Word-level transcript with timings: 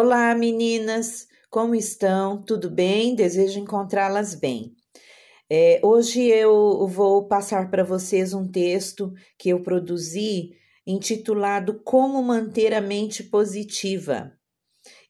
Olá, 0.00 0.32
meninas! 0.32 1.26
Como 1.50 1.74
estão? 1.74 2.40
Tudo 2.40 2.70
bem? 2.70 3.16
Desejo 3.16 3.58
encontrá-las 3.58 4.32
bem. 4.32 4.76
É, 5.50 5.80
hoje 5.82 6.22
eu 6.22 6.86
vou 6.86 7.26
passar 7.26 7.68
para 7.68 7.82
vocês 7.82 8.32
um 8.32 8.46
texto 8.48 9.12
que 9.36 9.48
eu 9.48 9.60
produzi 9.60 10.52
intitulado 10.86 11.82
Como 11.82 12.22
Manter 12.22 12.74
a 12.74 12.80
Mente 12.80 13.24
Positiva. 13.24 14.32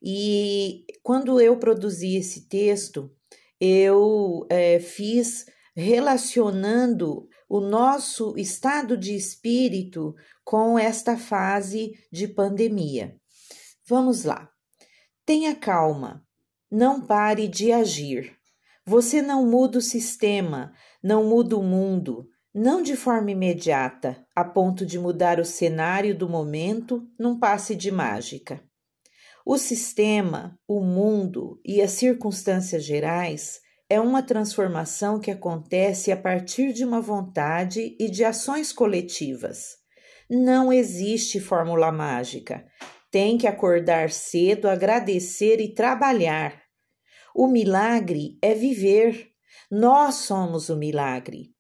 E 0.03 0.87
quando 1.03 1.39
eu 1.39 1.59
produzi 1.59 2.17
esse 2.17 2.49
texto, 2.49 3.15
eu 3.61 4.47
é, 4.49 4.81
fiz 4.81 5.45
relacionando 5.77 7.29
o 7.47 7.61
nosso 7.61 8.33
estado 8.39 8.97
de 8.97 9.15
espírito 9.15 10.15
com 10.43 10.79
esta 10.79 11.19
fase 11.19 11.93
de 12.11 12.27
pandemia. 12.27 13.15
Vamos 13.87 14.25
lá. 14.25 14.51
Tenha 15.29 15.55
calma, 15.55 16.25
não 16.71 17.03
pare 17.03 17.49
de 17.49 17.71
agir. 17.71 18.35
Você 18.87 19.21
não 19.21 19.45
muda 19.45 19.77
o 19.77 19.83
sistema, 19.83 20.73
não 21.05 21.23
muda 21.23 21.55
o 21.55 21.63
mundo, 21.63 22.27
não 22.55 22.83
de 22.83 22.97
forma 22.97 23.31
imediata, 23.31 24.25
a 24.35 24.43
ponto 24.43 24.87
de 24.87 24.99
mudar 24.99 25.39
o 25.39 25.45
cenário 25.45 26.17
do 26.17 26.27
momento 26.31 27.07
num 27.21 27.39
passe 27.39 27.77
de 27.77 27.91
mágica. 27.91 28.65
O 29.45 29.59
sistema, 29.59 30.59
o 30.67 30.81
mundo 30.81 31.61
e 31.63 31.83
as 31.83 31.91
circunstâncias 31.91 32.83
gerais 32.83 33.61
é 33.87 34.01
uma 34.01 34.23
transformação 34.23 35.21
que 35.21 35.31
acontece 35.31 36.11
a 36.11 36.17
partir 36.17 36.73
de 36.73 36.87
uma 36.87 37.03
vontade 37.03 37.95
e 38.01 38.11
de 38.11 38.25
ações 38.25 38.73
coletivas. 38.73 39.77
Não 40.31 40.73
existe 40.73 41.39
fórmula 41.39 41.93
mágica. 41.93 42.65
Tem 43.11 43.39
que 43.39 43.47
acordar 43.47 44.11
cedo, 44.11 44.69
agradecer 44.69 45.61
e 45.61 45.75
trabalhar. 45.75 46.63
O 47.35 47.47
milagre 47.47 48.37
é 48.43 48.55
viver. 48.55 49.31
Nós 49.71 50.17
somos 50.17 50.69
o 50.69 50.77
milagre. 50.77 51.55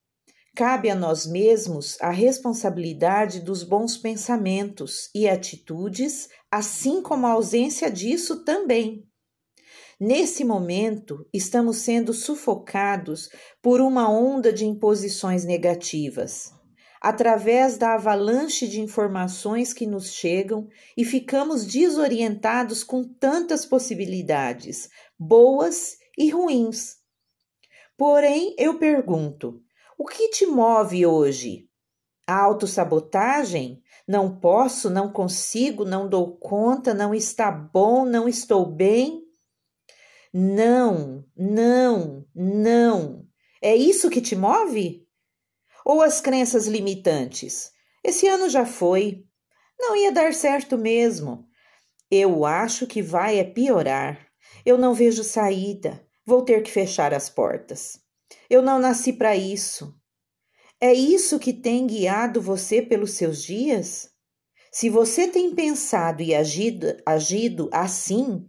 Cabe 0.55 0.91
a 0.91 0.95
nós 0.95 1.25
mesmos 1.25 1.97
a 2.01 2.11
responsabilidade 2.11 3.41
dos 3.41 3.63
bons 3.63 3.97
pensamentos 3.97 5.09
e 5.15 5.27
atitudes, 5.27 6.29
assim 6.51 7.01
como 7.01 7.27
a 7.27 7.31
ausência 7.31 7.91
disso 7.91 8.45
também. 8.45 9.09
Nesse 9.99 10.45
momento, 10.45 11.27
estamos 11.33 11.79
sendo 11.79 12.13
sufocados 12.13 13.31
por 13.63 13.81
uma 13.81 14.11
onda 14.11 14.53
de 14.53 14.67
imposições 14.67 15.45
negativas 15.45 16.58
através 17.01 17.77
da 17.77 17.95
avalanche 17.95 18.67
de 18.67 18.81
informações 18.81 19.73
que 19.73 19.87
nos 19.87 20.13
chegam 20.13 20.69
e 20.97 21.05
ficamos 21.05 21.65
desorientados 21.65 22.83
com 22.83 23.05
tantas 23.05 23.65
possibilidades, 23.65 24.89
boas 25.19 25.97
e 26.17 26.31
ruins. 26.31 26.97
Porém, 27.97 28.55
eu 28.59 28.79
pergunto: 28.79 29.61
o 29.97 30.05
que 30.05 30.31
te 30.31 30.47
move 30.47 31.07
hoje? 31.07 31.69
A 32.27 32.43
autossabotagem? 32.43 33.83
Não 34.07 34.39
posso, 34.39 34.89
não 34.89 35.13
consigo, 35.13 35.85
não 35.85 36.09
dou 36.09 36.37
conta, 36.37 36.95
não 36.95 37.15
está 37.15 37.51
bom, 37.51 38.05
não 38.05 38.29
estou 38.29 38.65
bem? 38.65 39.23
Não, 40.33 41.25
não, 41.37 42.25
não. 42.35 43.27
É 43.63 43.75
isso 43.75 44.09
que 44.09 44.21
te 44.21 44.37
move? 44.37 45.08
Ou 45.89 46.03
as 46.03 46.21
crenças 46.21 46.67
limitantes? 46.67 47.73
Esse 48.05 48.29
ano 48.29 48.51
já 48.51 48.67
foi. 48.67 49.25
Não 49.81 49.97
ia 49.97 50.13
dar 50.13 50.35
certo 50.35 50.77
mesmo. 50.77 51.49
Eu 52.11 52.45
acho 52.45 52.87
que 52.87 53.01
vai 53.01 53.39
é 53.39 53.45
piorar. 53.45 54.29
Eu 54.67 54.77
não 54.77 54.93
vejo 54.93 55.25
saída. 55.25 56.07
Vou 56.27 56.43
ter 56.43 56.63
que 56.63 56.71
fechar 56.71 57.15
as 57.15 57.31
portas. 57.31 57.99
Eu 58.51 58.61
não 58.61 58.79
nasci 58.79 59.15
para 59.15 59.35
isso. 59.35 59.99
É 60.79 60.93
isso 60.93 61.39
que 61.39 61.55
tem 61.55 61.87
guiado 61.87 62.43
você 62.43 62.83
pelos 62.83 63.13
seus 63.13 63.43
dias? 63.43 64.11
Se 64.71 64.91
você 64.91 65.27
tem 65.27 65.55
pensado 65.55 66.23
e 66.23 66.35
agido, 66.35 66.99
agido 67.07 67.71
assim, 67.73 68.47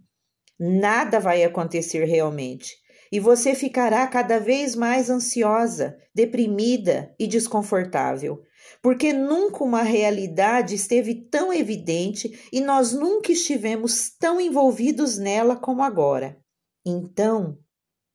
nada 0.58 1.18
vai 1.18 1.42
acontecer 1.42 2.04
realmente 2.04 2.76
e 3.10 3.18
você 3.18 3.54
ficará 3.54 4.06
cada 4.06 4.38
vez 4.38 4.76
mais 4.76 5.10
ansiosa, 5.10 5.98
deprimida 6.14 7.14
e 7.18 7.26
desconfortável, 7.26 8.42
porque 8.80 9.12
nunca 9.12 9.64
uma 9.64 9.82
realidade 9.82 10.74
esteve 10.74 11.14
tão 11.14 11.52
evidente 11.52 12.40
e 12.52 12.60
nós 12.60 12.92
nunca 12.92 13.32
estivemos 13.32 14.10
tão 14.18 14.40
envolvidos 14.40 15.18
nela 15.18 15.56
como 15.56 15.82
agora. 15.82 16.38
Então, 16.86 17.58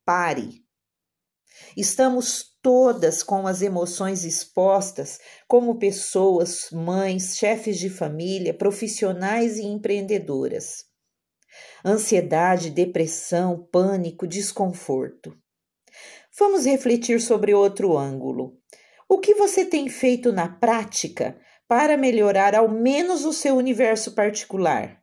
pare. 0.04 0.64
Estamos 1.76 2.56
todas 2.62 3.22
com 3.22 3.46
as 3.46 3.62
emoções 3.62 4.24
expostas, 4.24 5.18
como 5.46 5.78
pessoas, 5.78 6.70
mães, 6.70 7.36
chefes 7.36 7.78
de 7.78 7.88
família, 7.88 8.52
profissionais 8.52 9.58
e 9.58 9.64
empreendedoras 9.64 10.86
ansiedade, 11.84 12.70
depressão, 12.70 13.68
pânico, 13.70 14.26
desconforto. 14.26 15.36
Vamos 16.38 16.66
refletir 16.66 17.20
sobre 17.20 17.54
outro 17.54 17.96
ângulo. 17.96 18.58
O 19.08 19.18
que 19.18 19.34
você 19.34 19.64
tem 19.64 19.88
feito 19.88 20.32
na 20.32 20.48
prática 20.48 21.38
para 21.68 21.96
melhorar 21.96 22.54
ao 22.54 22.68
menos 22.68 23.24
o 23.24 23.32
seu 23.32 23.56
universo 23.56 24.14
particular? 24.14 25.00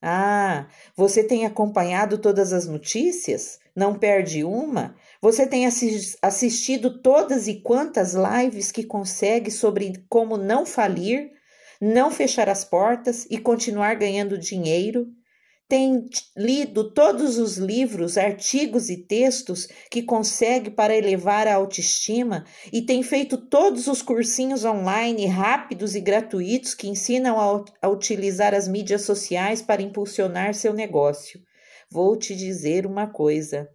Ah, 0.00 0.68
você 0.96 1.24
tem 1.24 1.44
acompanhado 1.44 2.18
todas 2.18 2.52
as 2.52 2.66
notícias? 2.66 3.58
Não 3.74 3.98
perde 3.98 4.44
uma? 4.44 4.96
Você 5.20 5.46
tem 5.46 5.66
assistido 6.22 7.02
todas 7.02 7.48
e 7.48 7.60
quantas 7.60 8.14
lives 8.14 8.70
que 8.70 8.84
consegue 8.84 9.50
sobre 9.50 10.04
como 10.08 10.36
não 10.36 10.64
falir, 10.64 11.30
não 11.80 12.10
fechar 12.10 12.48
as 12.48 12.64
portas 12.64 13.26
e 13.28 13.38
continuar 13.38 13.94
ganhando 13.96 14.38
dinheiro? 14.38 15.08
Tem 15.68 16.08
lido 16.34 16.90
todos 16.92 17.36
os 17.36 17.58
livros, 17.58 18.16
artigos 18.16 18.88
e 18.88 18.96
textos 18.96 19.68
que 19.90 20.02
consegue 20.02 20.70
para 20.70 20.96
elevar 20.96 21.46
a 21.46 21.56
autoestima 21.56 22.46
e 22.72 22.80
tem 22.80 23.02
feito 23.02 23.36
todos 23.36 23.86
os 23.86 24.00
cursinhos 24.00 24.64
online 24.64 25.26
rápidos 25.26 25.94
e 25.94 26.00
gratuitos 26.00 26.74
que 26.74 26.88
ensinam 26.88 27.38
a, 27.38 27.64
a 27.82 27.88
utilizar 27.88 28.54
as 28.54 28.66
mídias 28.66 29.02
sociais 29.02 29.60
para 29.60 29.82
impulsionar 29.82 30.54
seu 30.54 30.72
negócio. 30.72 31.38
Vou 31.90 32.16
te 32.16 32.34
dizer 32.34 32.86
uma 32.86 33.06
coisa. 33.06 33.68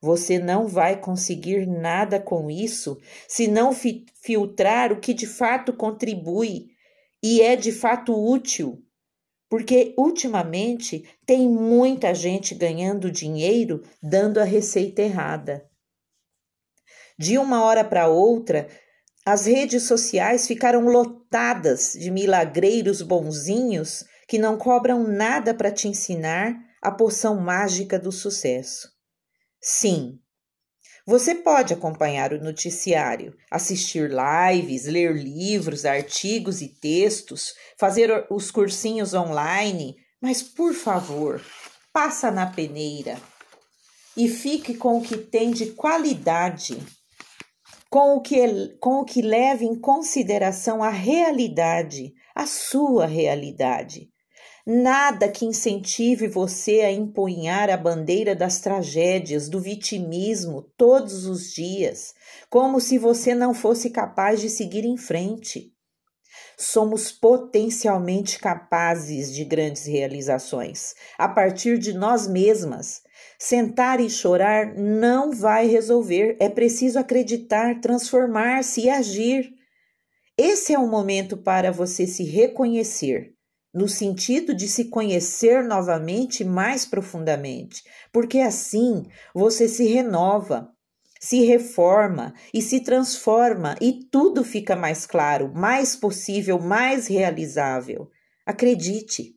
Você 0.00 0.38
não 0.38 0.68
vai 0.68 1.00
conseguir 1.00 1.66
nada 1.66 2.20
com 2.20 2.48
isso 2.48 2.96
se 3.26 3.48
não 3.48 3.72
fi 3.72 4.04
filtrar 4.22 4.92
o 4.92 5.00
que 5.00 5.12
de 5.12 5.26
fato 5.26 5.72
contribui 5.72 6.66
e 7.20 7.42
é 7.42 7.56
de 7.56 7.72
fato 7.72 8.14
útil 8.14 8.84
porque 9.48 9.94
ultimamente 9.96 11.08
tem 11.24 11.48
muita 11.48 12.14
gente 12.14 12.54
ganhando 12.54 13.10
dinheiro 13.10 13.82
dando 14.02 14.38
a 14.38 14.44
receita 14.44 15.02
errada. 15.02 15.68
De 17.18 17.38
uma 17.38 17.64
hora 17.64 17.82
para 17.82 18.08
outra, 18.08 18.68
as 19.24 19.46
redes 19.46 19.84
sociais 19.84 20.46
ficaram 20.46 20.84
lotadas 20.84 21.92
de 21.92 22.10
milagreiros 22.10 23.02
bonzinhos 23.02 24.04
que 24.28 24.38
não 24.38 24.56
cobram 24.56 25.02
nada 25.04 25.52
para 25.54 25.72
te 25.72 25.88
ensinar 25.88 26.54
a 26.80 26.90
poção 26.90 27.40
mágica 27.40 27.98
do 27.98 28.12
sucesso. 28.12 28.88
Sim, 29.60 30.20
você 31.08 31.34
pode 31.34 31.72
acompanhar 31.72 32.34
o 32.34 32.44
noticiário, 32.44 33.34
assistir 33.50 34.10
lives, 34.10 34.84
ler 34.84 35.14
livros, 35.14 35.86
artigos 35.86 36.60
e 36.60 36.68
textos, 36.68 37.54
fazer 37.78 38.26
os 38.30 38.50
cursinhos 38.50 39.14
online, 39.14 39.96
mas 40.20 40.42
por 40.42 40.74
favor, 40.74 41.40
passa 41.94 42.30
na 42.30 42.44
peneira 42.44 43.18
e 44.14 44.28
fique 44.28 44.74
com 44.74 44.98
o 44.98 45.00
que 45.00 45.16
tem 45.16 45.50
de 45.50 45.72
qualidade, 45.72 46.76
com 47.88 48.16
o 48.16 48.20
que, 48.20 48.76
com 48.78 49.00
o 49.00 49.04
que 49.06 49.22
leve 49.22 49.64
em 49.64 49.80
consideração 49.80 50.82
a 50.82 50.90
realidade, 50.90 52.12
a 52.34 52.44
sua 52.44 53.06
realidade 53.06 54.10
Nada 54.70 55.30
que 55.30 55.46
incentive 55.46 56.28
você 56.28 56.82
a 56.82 56.92
empunhar 56.92 57.70
a 57.70 57.76
bandeira 57.78 58.36
das 58.36 58.60
tragédias, 58.60 59.48
do 59.48 59.58
vitimismo 59.58 60.60
todos 60.76 61.24
os 61.24 61.54
dias, 61.54 62.12
como 62.50 62.78
se 62.78 62.98
você 62.98 63.34
não 63.34 63.54
fosse 63.54 63.88
capaz 63.88 64.42
de 64.42 64.50
seguir 64.50 64.84
em 64.84 64.98
frente. 64.98 65.72
Somos 66.58 67.10
potencialmente 67.10 68.38
capazes 68.38 69.34
de 69.34 69.42
grandes 69.42 69.86
realizações 69.86 70.94
a 71.16 71.26
partir 71.26 71.78
de 71.78 71.94
nós 71.94 72.28
mesmas. 72.28 73.00
Sentar 73.38 74.02
e 74.02 74.10
chorar 74.10 74.74
não 74.76 75.32
vai 75.32 75.66
resolver, 75.66 76.36
é 76.38 76.50
preciso 76.50 76.98
acreditar, 76.98 77.80
transformar-se 77.80 78.82
e 78.82 78.90
agir. 78.90 79.50
Esse 80.36 80.74
é 80.74 80.78
o 80.78 80.86
momento 80.86 81.38
para 81.38 81.72
você 81.72 82.06
se 82.06 82.24
reconhecer 82.24 83.37
no 83.78 83.86
sentido 83.86 84.52
de 84.52 84.66
se 84.66 84.86
conhecer 84.86 85.62
novamente 85.62 86.44
mais 86.44 86.84
profundamente, 86.84 87.84
porque 88.12 88.40
assim 88.40 89.04
você 89.32 89.68
se 89.68 89.86
renova, 89.86 90.68
se 91.20 91.44
reforma 91.44 92.34
e 92.52 92.60
se 92.60 92.80
transforma 92.80 93.76
e 93.80 94.00
tudo 94.10 94.42
fica 94.42 94.74
mais 94.74 95.06
claro, 95.06 95.52
mais 95.54 95.94
possível, 95.94 96.58
mais 96.58 97.06
realizável. 97.06 98.10
Acredite. 98.44 99.36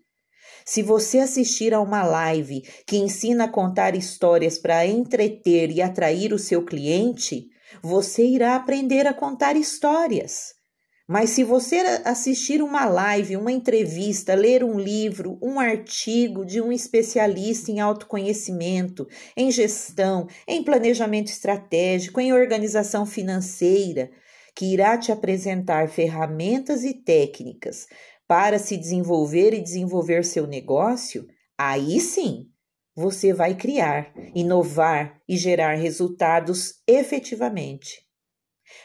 Se 0.65 0.81
você 0.81 1.19
assistir 1.19 1.71
a 1.71 1.79
uma 1.79 2.01
live 2.01 2.61
que 2.87 2.97
ensina 2.97 3.43
a 3.43 3.47
contar 3.47 3.95
histórias 3.95 4.57
para 4.57 4.87
entreter 4.87 5.69
e 5.69 5.83
atrair 5.83 6.33
o 6.33 6.39
seu 6.39 6.65
cliente, 6.65 7.47
você 7.81 8.25
irá 8.25 8.55
aprender 8.55 9.05
a 9.05 9.13
contar 9.13 9.55
histórias. 9.55 10.60
Mas 11.07 11.31
se 11.31 11.43
você 11.43 11.77
assistir 12.05 12.61
uma 12.61 12.85
live, 12.85 13.35
uma 13.35 13.51
entrevista, 13.51 14.33
ler 14.33 14.63
um 14.63 14.79
livro, 14.79 15.37
um 15.41 15.59
artigo 15.59 16.45
de 16.45 16.61
um 16.61 16.71
especialista 16.71 17.71
em 17.71 17.79
autoconhecimento, 17.79 19.07
em 19.35 19.51
gestão, 19.51 20.27
em 20.47 20.63
planejamento 20.63 21.27
estratégico, 21.27 22.19
em 22.19 22.33
organização 22.33 23.05
financeira, 23.05 24.11
que 24.55 24.73
irá 24.73 24.97
te 24.97 25.11
apresentar 25.11 25.89
ferramentas 25.89 26.83
e 26.83 26.93
técnicas 26.93 27.87
para 28.27 28.59
se 28.59 28.77
desenvolver 28.77 29.53
e 29.53 29.61
desenvolver 29.61 30.23
seu 30.23 30.47
negócio, 30.47 31.27
aí 31.57 31.99
sim 31.99 32.47
você 32.95 33.33
vai 33.33 33.55
criar, 33.55 34.13
inovar 34.35 35.19
e 35.27 35.35
gerar 35.35 35.73
resultados 35.75 36.75
efetivamente 36.87 38.10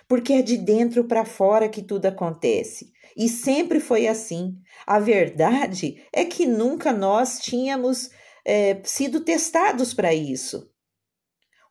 porque 0.08 0.34
é 0.34 0.42
de 0.42 0.56
dentro 0.56 1.04
para 1.04 1.24
fora 1.24 1.68
que 1.68 1.82
tudo 1.82 2.06
acontece. 2.06 2.92
E 3.16 3.28
sempre 3.28 3.80
foi 3.80 4.06
assim. 4.06 4.54
A 4.86 4.98
verdade 4.98 6.04
é 6.12 6.24
que 6.24 6.46
nunca 6.46 6.92
nós 6.92 7.38
tínhamos 7.38 8.10
é, 8.44 8.80
sido 8.84 9.20
testados 9.20 9.94
para 9.94 10.14
isso. 10.14 10.70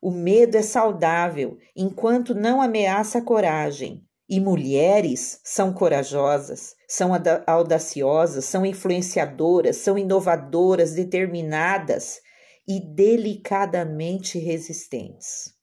O 0.02 0.10
medo 0.10 0.56
é 0.56 0.62
saudável 0.62 1.56
enquanto 1.74 2.34
não 2.34 2.60
ameaça 2.60 3.18
a 3.18 3.22
coragem. 3.22 4.04
E 4.28 4.40
mulheres 4.40 5.40
são 5.44 5.72
corajosas, 5.72 6.74
são 6.88 7.12
audaciosas, 7.46 8.44
são 8.44 8.66
influenciadoras, 8.66 9.76
são 9.76 9.96
inovadoras, 9.96 10.94
determinadas 10.94 12.20
e 12.66 12.80
delicadamente 12.80 14.36
resistentes. 14.38 15.55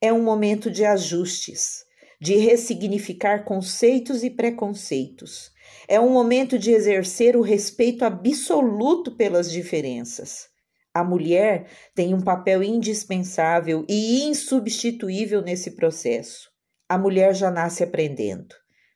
É 0.00 0.12
um 0.12 0.22
momento 0.22 0.70
de 0.70 0.84
ajustes, 0.84 1.84
de 2.20 2.36
ressignificar 2.36 3.44
conceitos 3.44 4.22
e 4.22 4.30
preconceitos. 4.30 5.50
É 5.88 5.98
um 5.98 6.10
momento 6.10 6.58
de 6.58 6.70
exercer 6.70 7.36
o 7.36 7.40
respeito 7.40 8.04
absoluto 8.04 9.16
pelas 9.16 9.50
diferenças. 9.50 10.48
A 10.92 11.04
mulher 11.04 11.68
tem 11.94 12.14
um 12.14 12.20
papel 12.22 12.62
indispensável 12.62 13.84
e 13.88 14.24
insubstituível 14.24 15.42
nesse 15.42 15.72
processo. 15.72 16.50
A 16.88 16.96
mulher 16.96 17.34
já 17.34 17.50
nasce 17.50 17.82
aprendendo. 17.82 18.54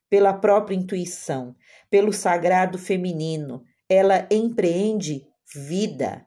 Pela 0.09 0.33
própria 0.33 0.75
intuição, 0.75 1.55
pelo 1.89 2.11
sagrado 2.11 2.77
feminino, 2.77 3.63
ela 3.87 4.27
empreende 4.31 5.23
vida. 5.53 6.25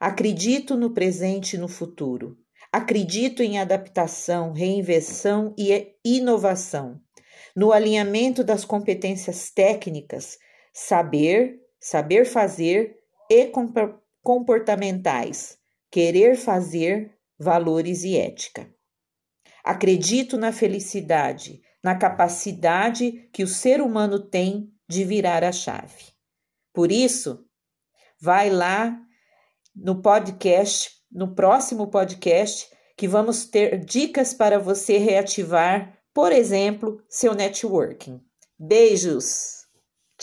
Acredito 0.00 0.76
no 0.76 0.92
presente 0.92 1.54
e 1.54 1.58
no 1.58 1.68
futuro. 1.68 2.36
Acredito 2.72 3.42
em 3.42 3.58
adaptação, 3.58 4.52
reinvenção 4.52 5.54
e 5.58 5.94
inovação. 6.04 7.00
No 7.56 7.72
alinhamento 7.72 8.44
das 8.44 8.64
competências 8.64 9.50
técnicas, 9.50 10.38
saber, 10.72 11.60
saber 11.80 12.26
fazer 12.26 12.98
e 13.30 13.50
comportamentais, 14.22 15.58
querer 15.90 16.36
fazer, 16.36 17.16
valores 17.38 18.04
e 18.04 18.16
ética. 18.16 18.72
Acredito 19.64 20.36
na 20.36 20.52
felicidade, 20.52 21.62
na 21.82 21.96
capacidade 21.96 23.28
que 23.32 23.42
o 23.42 23.48
ser 23.48 23.80
humano 23.80 24.18
tem 24.18 24.72
de 24.88 25.04
virar 25.04 25.42
a 25.42 25.52
chave. 25.52 26.12
Por 26.72 26.92
isso, 26.92 27.46
vai 28.20 28.50
lá 28.50 28.98
no 29.74 30.02
podcast 30.02 30.97
no 31.10 31.34
próximo 31.34 31.88
podcast 31.88 32.68
que 32.96 33.08
vamos 33.08 33.44
ter 33.44 33.78
dicas 33.78 34.34
para 34.34 34.58
você 34.58 34.98
reativar, 34.98 35.98
por 36.12 36.32
exemplo, 36.32 37.00
seu 37.08 37.34
networking. 37.34 38.20
Beijos! 38.58 39.57